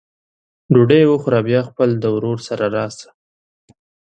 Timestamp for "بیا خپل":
1.47-1.89